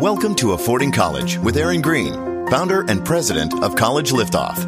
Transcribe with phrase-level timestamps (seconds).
[0.00, 2.12] Welcome to Affording College with Aaron Green,
[2.50, 4.58] founder and president of College Liftoff.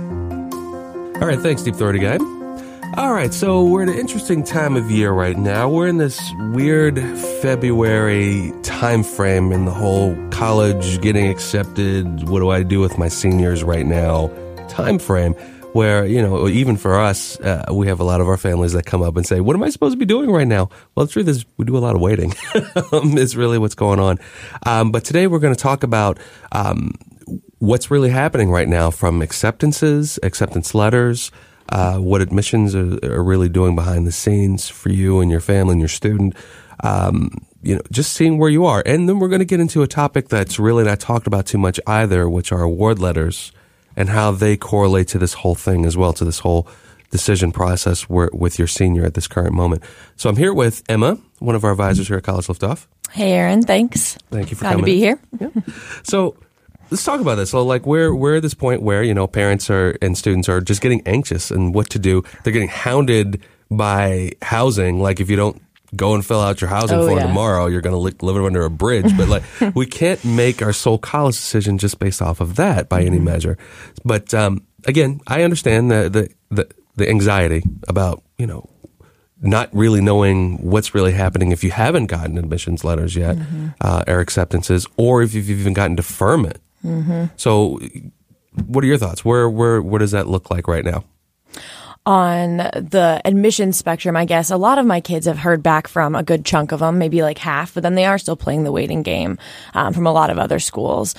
[1.20, 2.16] All right, thanks, Deep Throaty Guy.
[2.96, 5.68] All right, so we're at an interesting time of year right now.
[5.68, 6.18] We're in this
[6.54, 6.98] weird
[7.42, 12.26] February time frame in the whole college getting accepted.
[12.26, 14.30] What do I do with my seniors right now?
[14.70, 15.34] Time frame
[15.78, 18.84] where you know even for us uh, we have a lot of our families that
[18.84, 20.68] come up and say what am i supposed to be doing right now?
[20.94, 22.34] Well the truth is we do a lot of waiting.
[22.92, 24.18] Is really what's going on.
[24.66, 26.18] Um, but today we're going to talk about
[26.50, 26.94] um,
[27.58, 31.30] what's really happening right now from acceptances acceptance letters
[31.68, 35.72] uh, what admissions are, are, really doing behind the scenes for you and your family
[35.72, 36.34] and your student.
[36.82, 37.30] Um,
[37.62, 38.82] you know just seeing where you are.
[38.84, 41.58] And then we're going to get into a topic that's really not talked about too
[41.58, 43.52] much either which are award letters
[43.98, 46.68] and how they correlate to this whole thing as well, to this whole
[47.10, 49.82] decision process with your senior at this current moment.
[50.14, 52.86] So I'm here with Emma, one of our advisors here at College Liftoff.
[53.10, 53.62] Hey, Aaron.
[53.62, 54.16] Thanks.
[54.30, 54.84] Thank you for Glad coming.
[54.84, 55.18] to be here.
[55.40, 55.48] Yeah.
[56.04, 56.36] So
[56.90, 57.50] let's talk about this.
[57.50, 60.60] So, like, we're we're at this point where you know parents are and students are
[60.60, 62.22] just getting anxious and what to do.
[62.44, 65.00] They're getting hounded by housing.
[65.00, 65.60] Like, if you don't
[65.96, 67.26] go and fill out your housing Oh, form yeah.
[67.26, 69.16] tomorrow, you're going to li- live under a bridge.
[69.16, 69.42] But like,
[69.74, 73.06] we can't make our sole college decision just based off of that by Mm-hmm.
[73.14, 73.58] any measure.
[74.04, 78.68] But um, again, I understand the, the the the anxiety about you know
[79.40, 83.68] not really knowing what's really happening if you haven't gotten admissions letters yet Mm-hmm.
[83.80, 86.58] uh, or acceptances, or if you've even gotten deferment.
[86.84, 87.26] Mm-hmm.
[87.36, 87.78] So,
[88.66, 89.24] what are your thoughts?
[89.24, 91.04] Where where what does that look like right now?
[92.08, 96.14] On the admission spectrum, I guess a lot of my kids have heard back from
[96.14, 98.72] a good chunk of them, maybe like half, but then they are still playing the
[98.72, 99.36] waiting game
[99.74, 101.14] um, from a lot of other schools.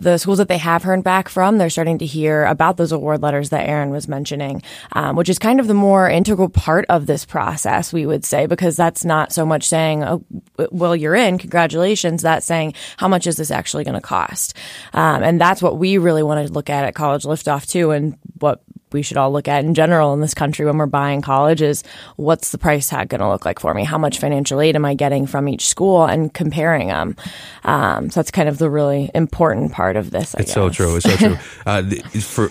[0.00, 3.22] The schools that they have heard back from, they're starting to hear about those award
[3.22, 7.06] letters that Aaron was mentioning, um, which is kind of the more integral part of
[7.06, 10.22] this process, we would say, because that's not so much saying, oh,
[10.70, 12.20] well, you're in, congratulations.
[12.20, 14.54] That's saying, how much is this actually going to cost?
[14.92, 18.18] Um, and that's what we really want to look at at College Liftoff too, and
[18.40, 18.60] what
[18.94, 21.82] we should all look at in general in this country when we're buying college is
[22.16, 23.84] what's the price tag going to look like for me?
[23.84, 27.16] How much financial aid am I getting from each school and comparing them?
[27.64, 30.34] Um, so that's kind of the really important part of this.
[30.34, 30.96] I It's so true.
[30.96, 31.36] It's so true.
[31.66, 32.48] Uh, the, for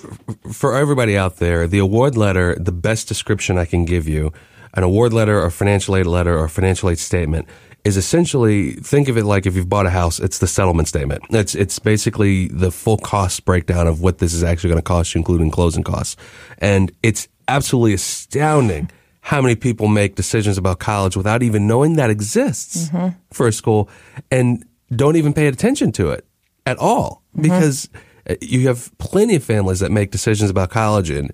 [0.51, 4.33] for everybody out there, the award letter, the best description I can give you,
[4.73, 7.47] an award letter or financial aid letter or financial aid statement
[7.85, 11.23] is essentially think of it like if you've bought a house, it's the settlement statement.
[11.29, 15.13] It's it's basically the full cost breakdown of what this is actually going to cost
[15.13, 16.16] you, including closing costs,
[16.59, 18.89] and it's absolutely astounding
[19.21, 22.89] how many people make decisions about college without even knowing that exists
[23.31, 23.89] for a school
[24.29, 26.25] and don't even pay attention to it
[26.65, 27.23] at all.
[27.39, 27.89] Because
[28.29, 31.29] uh, you have plenty of families that make decisions about college in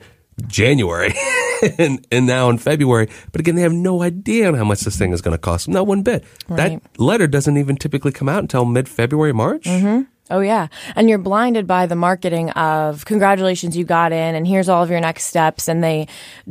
[0.48, 1.14] January
[1.78, 3.10] and, and now in February.
[3.32, 5.66] But again, they have no idea on how much this thing is going to cost
[5.66, 5.74] them.
[5.74, 6.24] Not one bit.
[6.48, 6.82] Right.
[6.82, 9.64] That letter doesn't even typically come out until mid February, March.
[9.64, 10.04] Mm-hmm.
[10.30, 10.68] Oh yeah.
[10.96, 14.90] And you're blinded by the marketing of congratulations you got in and here's all of
[14.90, 16.08] your next steps and they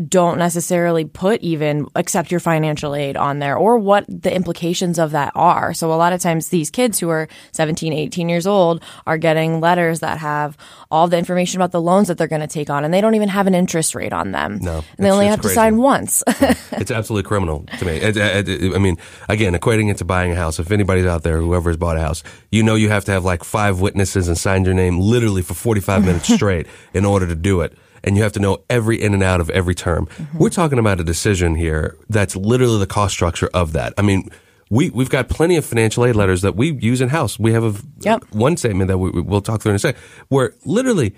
[0.09, 5.13] don't necessarily put even accept your financial aid on there or what the implications of
[5.13, 5.73] that are.
[5.75, 9.61] So a lot of times these kids who are 17, 18 years old are getting
[9.61, 10.57] letters that have
[10.91, 13.15] all the information about the loans that they're going to take on and they don't
[13.15, 14.59] even have an interest rate on them.
[14.63, 15.55] No, And they only have crazy.
[15.55, 16.23] to sign once.
[16.73, 17.97] it's absolutely criminal to me.
[17.97, 18.97] It, it, it- I mean,
[19.29, 20.59] again, equating it to buying a house.
[20.59, 23.25] If anybody's out there, whoever has bought a house, you know you have to have
[23.25, 27.35] like five witnesses and sign your name literally for 45 minutes straight in order to
[27.35, 27.77] do it.
[28.05, 30.07] And you have to know every in and out of every term.
[30.07, 30.39] Mm-hmm.
[30.39, 33.93] We're talking about a decision here that's literally the cost structure of that.
[33.99, 34.31] I mean,
[34.71, 37.39] we, we've got plenty of financial aid letters that we use in house.
[37.39, 38.25] We have a, Yep.
[38.33, 41.15] one statement that we, we'll talk through in a second where literally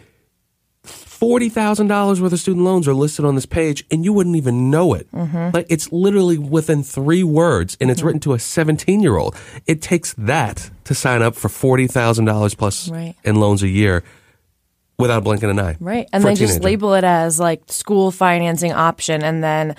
[1.20, 4.36] forty thousand dollars worth of student loans are listed on this page, and you wouldn't
[4.36, 5.10] even know it.
[5.12, 5.50] Mm-hmm.
[5.54, 8.06] Like it's literally within three words, and it's mm-hmm.
[8.06, 9.36] written to a seventeen-year-old.
[9.66, 13.14] It takes that to sign up for forty thousand dollars plus Right.
[13.22, 14.02] in loans a year
[14.98, 15.76] without blinking an eye.
[15.78, 16.08] Right.
[16.12, 19.76] And they just label it as like school financing option and then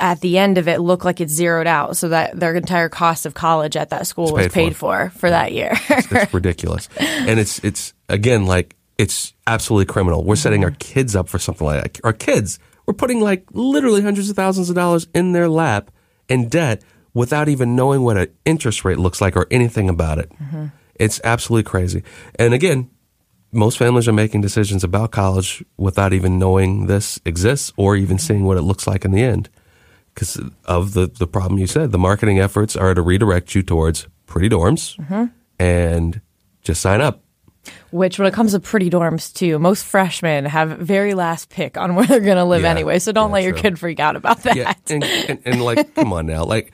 [0.00, 3.26] at the end of it look like it's zeroed out so that their entire cost
[3.26, 5.72] of college at that school was paid paid for for that year.
[5.88, 10.24] it's ridiculous, and it's it's again like it's absolutely criminal.
[10.24, 12.04] We're setting our kids up for something like that.
[12.04, 15.90] Our kids, we're putting like literally hundreds of thousands of dollars in their lap
[16.28, 16.82] in debt
[17.12, 20.30] without even knowing what an interest rate looks like or anything about it.
[20.30, 20.66] Mm-hmm.
[20.96, 22.02] It's absolutely crazy.
[22.36, 22.90] And again,
[23.52, 28.26] most families are making decisions about college without even knowing this exists or even mm-hmm.
[28.26, 29.48] seeing what it looks like in the end
[30.12, 31.92] because of the, the problem you said.
[31.92, 35.26] The marketing efforts are to redirect you towards pretty dorms mm-hmm.
[35.58, 36.20] and
[36.62, 37.23] just sign up.
[37.90, 41.94] Which, when it comes to pretty dorms, too, most freshmen have very last pick on
[41.96, 42.70] where they're going to live Yeah.
[42.70, 42.98] anyway.
[42.98, 43.62] So don't Yeah, let your true.
[43.62, 44.56] kid freak out about that.
[44.56, 46.44] Yeah, and, and, and like, come on now.
[46.44, 46.72] Like,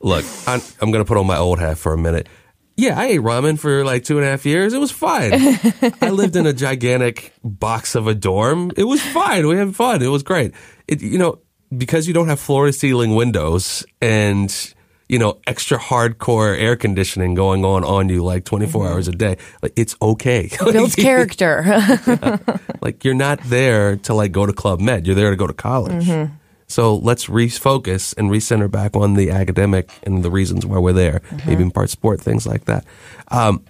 [0.00, 2.28] look, I'm, I'm going to put on my old hat for a minute.
[2.76, 4.72] Yeah, I ate ramen for like two and a half years.
[4.72, 5.32] It was fine.
[6.00, 8.70] I lived in a gigantic box of a dorm.
[8.76, 9.48] It was fine.
[9.48, 10.00] We had fun.
[10.00, 10.52] It was great.
[10.86, 11.40] It, you know,
[11.76, 14.74] because you don't have floor to ceiling windows and,
[15.08, 18.92] you know, extra hardcore air conditioning going on on you like 24 mm-hmm.
[18.92, 20.50] hours a day, like it's okay.
[20.64, 21.64] Builds character.
[22.80, 25.06] like you're not there to like go to Club Med.
[25.06, 26.06] You're there to go to college.
[26.06, 26.34] Mm-hmm.
[26.66, 31.20] So let's refocus and recenter back on the academic and the reasons why we're there,
[31.20, 31.48] mm-hmm.
[31.48, 32.84] maybe in part sport, things like that.
[33.28, 33.64] Um,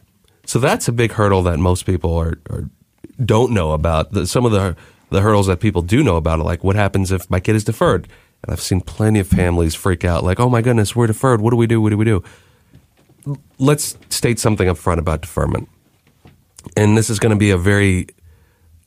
[0.45, 2.69] so that's a big hurdle that most people are, are
[3.25, 4.13] don't know about.
[4.13, 4.77] The, some of the
[5.11, 7.65] the hurdles that people do know about are like what happens if my kid is
[7.65, 8.09] deferred.
[8.43, 11.41] And I've seen plenty of families freak out, like, "Oh my goodness, we're deferred.
[11.41, 11.81] What do we do?
[11.81, 12.23] What do we do?"
[13.59, 15.69] Let's state something up front about deferment,
[16.77, 18.07] and this is going to be a very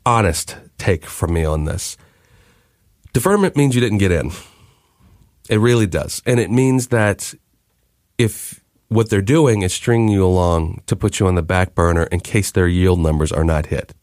[0.06, 1.98] honest take from me on this.
[3.14, 4.32] Deferment means you didn't get in.
[5.50, 6.22] It really does.
[6.26, 7.34] And it means that
[8.18, 12.04] if what they're doing is stringing you along to put you on the back burner
[12.04, 13.94] in case their yield numbers are not hit.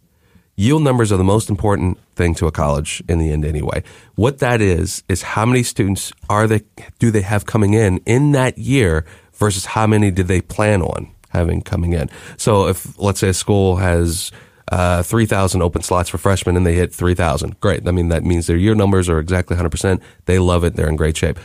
[0.59, 3.85] Yield numbers are the most important thing to a college in the end anyway.
[4.17, 6.63] What that is is how many students are they
[6.99, 11.15] do they have coming in in that year versus how many did they plan on
[11.29, 12.11] having coming in.
[12.39, 14.33] So if let's say a school has
[14.73, 17.61] uh, 3,000 open slots for freshmen and they hit 3,000.
[17.61, 17.87] Great.
[17.87, 20.03] I mean, that means their yield numbers are exactly 100%.
[20.25, 20.75] They love it.
[20.75, 21.39] They're in great shape.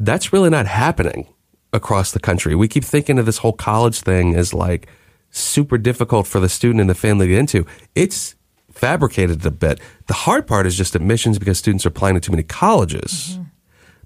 [0.00, 1.28] That's really not happening
[1.72, 2.56] across the country.
[2.56, 4.88] We keep thinking of this whole college thing as like
[5.30, 7.64] super difficult for the student and the family to get into.
[7.94, 8.34] It's
[8.78, 9.80] fabricated a bit.
[10.06, 13.32] The hard part is just admissions because students are applying to too many colleges.
[13.32, 13.42] Mm-hmm.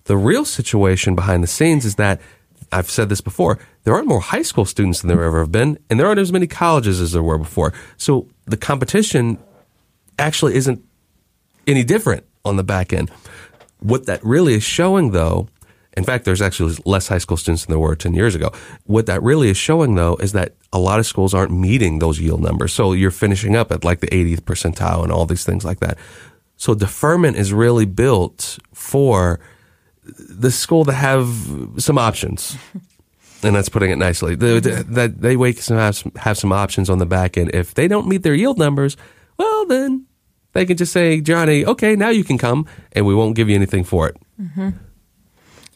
[0.04, 2.20] The real situation behind the scenes is that
[2.72, 3.58] I've said this before.
[3.84, 6.32] There aren't more high school students than there ever have been, and there aren't as
[6.32, 7.74] many colleges as there were before.
[7.98, 9.38] So the competition
[10.18, 10.82] actually isn't
[11.66, 13.10] any different on the back end.
[13.80, 15.48] What that really is showing, though,
[15.94, 18.50] in fact, there's actually less high school students than there were 10 years ago.
[18.84, 22.18] What that really is showing, though, is that a lot of schools aren't meeting those
[22.18, 22.72] yield numbers.
[22.72, 25.98] So you're finishing up at like the 80th percentile and all these things like that.
[26.56, 29.40] So deferment is really built for
[30.04, 31.28] the school to have
[31.78, 32.56] some options.
[33.44, 34.36] And that's putting it nicely.
[34.36, 34.94] Mm-hmm.
[34.94, 37.52] That they wake some have, some have some options on the back end.
[37.52, 38.96] If they don't meet their yield numbers,
[39.36, 40.06] well, then
[40.52, 43.56] they can just say, Johnny, okay, now you can come, and we won't give you
[43.56, 44.16] anything for it.
[44.40, 44.70] Mm-hmm.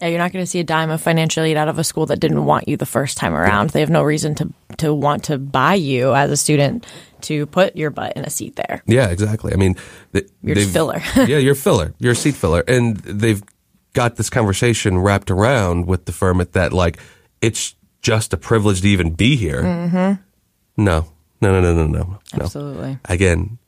[0.00, 2.06] Yeah, you're not going to see a dime of financial aid out of a school
[2.06, 3.70] that didn't want you the first time around.
[3.70, 6.86] They have no reason to to want to buy you as a student
[7.22, 8.82] to put your butt in a seat there.
[8.86, 9.52] Yeah, exactly.
[9.54, 9.74] I mean,
[10.12, 11.00] th- You're filler.
[11.16, 11.94] yeah, you're filler.
[11.98, 13.42] You're a seat filler, and they've
[13.94, 16.98] got this conversation wrapped around with deferment that like
[17.40, 19.62] it's just a privilege to even be here.
[19.62, 20.22] Mm-hmm.
[20.76, 21.06] No,
[21.40, 22.44] no, no, no, no, no, no.
[22.44, 22.98] Absolutely.
[23.06, 23.58] Again,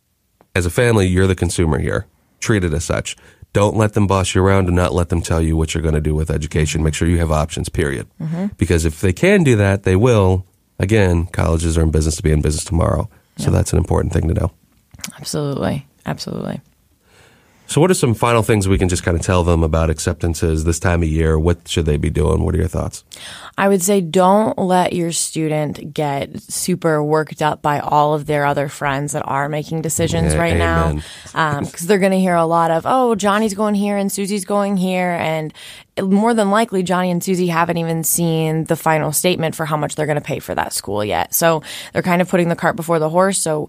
[0.54, 2.06] as a family, you're the consumer here.
[2.40, 3.16] Treat it as such.
[3.52, 4.66] Don't let them boss you around.
[4.66, 6.82] Do not let them tell you what you're going to do with education.
[6.82, 8.06] Make sure you have options, period.
[8.20, 8.46] Mm-hmm.
[8.56, 10.44] Because if they can do that, they will.
[10.78, 13.08] Again, colleges are in business to be in business tomorrow.
[13.38, 14.50] So that's an important thing to know.
[15.18, 15.86] Absolutely.
[16.04, 16.60] Absolutely.
[17.68, 20.64] So, what are some final things we can just kind of tell them about acceptances
[20.64, 21.38] this time of year?
[21.38, 22.42] What should they be doing?
[22.42, 23.04] What are your thoughts?
[23.58, 28.46] I would say don't let your student get super worked up by all of their
[28.46, 31.02] other friends that are making decisions Yeah, right amen.
[31.34, 31.60] Um, now.
[31.60, 34.78] Because they're going to hear a lot of, oh, Johnny's going here and Susie's going
[34.78, 35.10] here.
[35.10, 35.52] And
[36.02, 39.94] more than likely, Johnny and Susie haven't even seen the final statement for how much
[39.94, 41.34] they're going to pay for that school yet.
[41.34, 41.62] So
[41.92, 43.38] they're kind of putting the cart before the horse.
[43.38, 43.68] So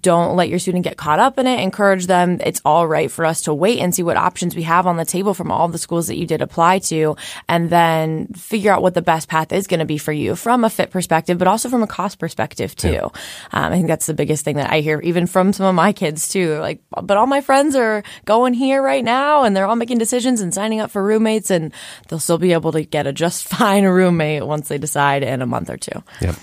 [0.00, 1.60] don't let your student get caught up in it.
[1.60, 2.40] Encourage them.
[2.44, 5.04] It's all right for us to wait and see what options we have on the
[5.04, 7.16] table from all the schools that you did apply to,
[7.48, 10.64] and then figure out what the best path is going to be for you from
[10.64, 13.10] a fit perspective, but also from a cost perspective too.
[13.52, 15.92] Um, I think that's the biggest thing that I hear, even from some of my
[15.92, 16.58] kids too.
[16.58, 20.40] Like, but all my friends are going here right now, and they're all making decisions
[20.40, 21.72] and signing up for roommates, and
[22.08, 25.46] they'll still be able to get a just fine roommate once they decide in a
[25.46, 26.02] month or two.
[26.20, 26.34] Yeah.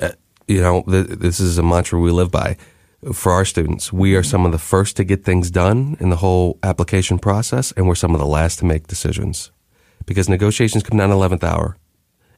[0.00, 0.12] Uh,
[0.48, 2.56] you know, th- this is a mantra we live by
[3.12, 3.92] for our students.
[3.92, 7.72] We are some of the first to get things done in the whole application process,
[7.72, 9.52] and we're some of the last to make decisions
[10.06, 11.76] because negotiations come down to 11th hour.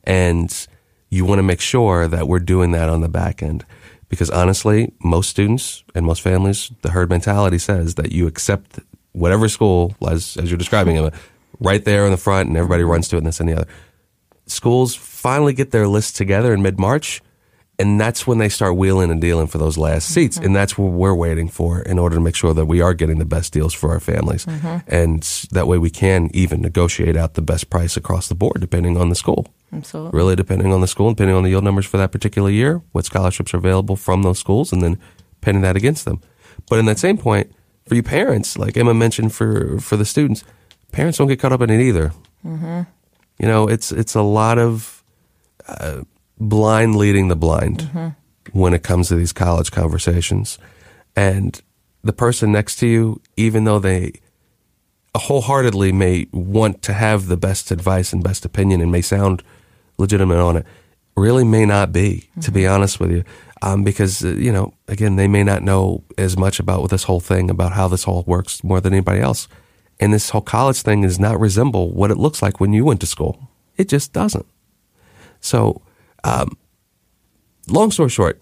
[0.04, 0.66] And
[1.10, 3.64] you want to make sure that we're doing that on the back end.
[4.08, 8.80] Because honestly, most students and most families, the herd mentality says that you accept
[9.12, 11.14] whatever school, as, as you're describing it,
[11.61, 13.69] right there in the front, and everybody runs to it, and this and the other
[14.50, 17.23] schools finally get their lists together in mid March,
[17.79, 20.15] and that's when they start wheeling and dealing for those last mm-hmm.
[20.15, 20.37] seats.
[20.37, 23.19] And that's what we're waiting for in order to make sure that we are getting
[23.19, 24.47] the best deals for our families.
[24.47, 24.79] Mm-hmm.
[24.88, 25.23] And
[25.53, 29.11] that way we can even negotiate out the best price across the board, depending on
[29.11, 29.47] the school.
[29.73, 30.17] Absolutely.
[30.17, 32.83] Really, depending on the school, and depending on the yield numbers for that particular year,
[32.93, 34.99] what scholarships are available from those schools, and then
[35.41, 36.21] penning that against them.
[36.69, 37.53] But in that same point,
[37.87, 40.43] for you parents, like Emma mentioned for for the students,
[40.92, 42.12] parents don't get caught up in it either.
[43.38, 45.02] You know, it's it's a lot of
[45.66, 46.02] uh,
[46.38, 47.83] blind leading the blind
[48.52, 50.59] when it comes to these college conversations.
[51.14, 51.61] And
[52.02, 54.12] the person next to you, even though they
[55.16, 59.42] wholeheartedly may want to have the best advice and best opinion and may sound
[59.99, 60.66] legitimate on it,
[61.16, 63.25] really may not be, to be honest with you.
[63.62, 67.18] Um, because, uh, you know, again, they may not know as much about this whole
[67.18, 69.49] thing, about how this all works more than anybody else.
[70.00, 73.00] And this whole college thing does not resemble what it looks like when you went
[73.00, 73.49] to school.
[73.76, 74.47] It just doesn't.
[75.40, 75.83] So,
[76.25, 76.57] um,
[77.69, 78.40] long story short,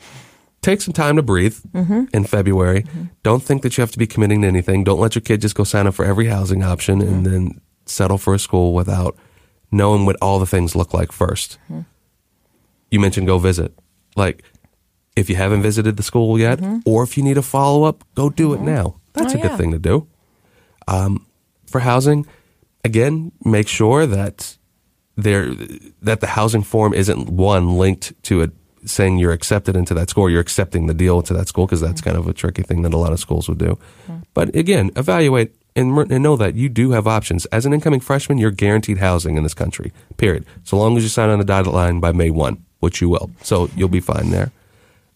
[0.63, 2.05] take some time to breathe mm-hmm.
[2.13, 2.83] in February.
[2.83, 3.05] Mm-hmm.
[3.23, 4.85] Don't think that you have to be committing to anything.
[4.85, 7.33] Don't let your kid just go sign up for every housing option and mm-hmm.
[7.33, 9.17] then settle for a school without
[9.71, 11.59] knowing what all the things look like 1st
[12.91, 13.73] You mentioned go visit.
[14.15, 14.43] Like,
[15.17, 18.29] if you haven't visited the school yet, or if you need a follow up, go
[18.31, 19.01] do it now.
[19.15, 19.57] That's Oh, a good yeah.
[19.57, 20.07] thing to do.
[20.89, 21.25] Um,
[21.67, 22.27] for housing,
[22.85, 24.57] again, make sure that
[25.17, 25.55] there
[26.03, 28.53] that the housing form isn't one linked to it
[28.85, 32.01] saying you're accepted into that school, you're accepting the deal to that school because that's
[32.01, 33.79] kind of a tricky thing that a lot of schools would do.
[34.35, 37.47] But again, evaluate and, and know that you do have options.
[37.47, 39.93] As an incoming freshman, you're guaranteed housing in this country.
[40.17, 40.47] Period.
[40.65, 43.31] So long as you sign on the dotted line by May one, which you will,
[43.43, 44.53] so you'll be fine there.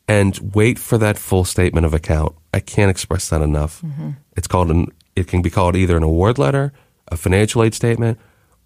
[0.09, 2.35] And wait for that full statement of account.
[2.52, 3.80] I can't express that enough.
[3.83, 4.11] Mm-hmm.
[4.37, 4.88] It's called an.
[5.16, 6.72] It can be called either an award letter,
[7.08, 8.18] a financial aid statement,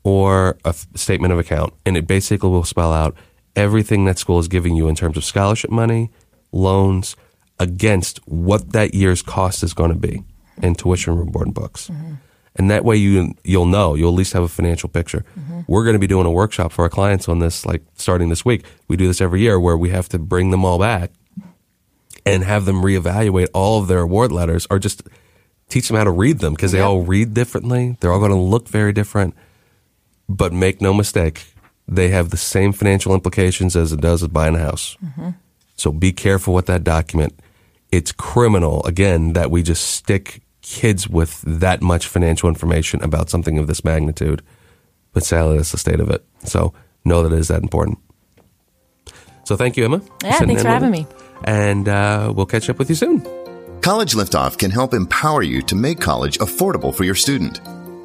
[0.02, 3.16] or a f- statement of account, and it basically will spell out
[3.56, 6.10] everything that school is giving you in terms of scholarship money,
[6.52, 7.16] loans,
[7.58, 10.22] against what that year's cost is going to be
[10.62, 11.88] in tuition, room, board, and books.
[11.88, 12.14] Mm-hmm.
[12.56, 15.24] And that way you you'll know you'll at least have a financial picture.
[15.38, 15.60] Mm-hmm.
[15.66, 18.44] We're going to be doing a workshop for our clients on this, like starting this
[18.44, 18.64] week.
[18.86, 21.10] We do this every year where we have to bring them all back
[22.24, 25.02] and have them reevaluate all of their award letters or just
[25.75, 27.97] teach them how to read them because they all read differently.
[27.99, 29.35] They're all going to look very different.
[30.28, 31.47] But make no mistake,
[31.88, 34.97] they have the same financial implications as it does with buying a house.
[35.76, 37.33] So be careful with that document.
[37.90, 43.59] It's criminal, again, that we just stick kids with that much financial information about something
[43.59, 44.43] of this magnitude.
[45.12, 46.25] But sadly, that's the state of it.
[46.45, 46.73] So
[47.04, 47.99] know that it is that important.
[49.43, 50.00] So thank you, Emma.
[50.23, 51.07] Yeah, thanks for having me.
[51.43, 53.26] And uh, we'll catch up with you soon.
[53.85, 57.61] College Liftoff can help empower you to make college affordable for your student.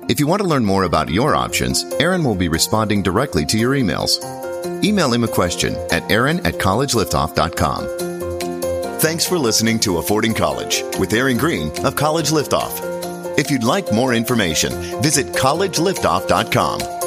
[0.09, 3.57] If you want to learn more about your options, Aaron will be responding directly to
[3.57, 4.19] your emails.
[4.83, 8.99] Email him a question at aaron at collegeliftoff.com.
[8.99, 13.39] Thanks for listening to Affording College with Aaron Green of College Liftoff.
[13.39, 16.98] If you'd like more information, visit collegeliftoff.com